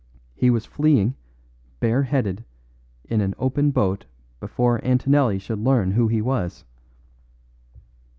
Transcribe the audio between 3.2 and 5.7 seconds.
an open boat before Antonelli should